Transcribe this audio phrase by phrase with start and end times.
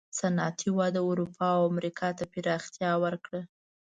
[0.19, 3.41] صنعتي وده اروپا او امریکا ته پراختیا وکړه.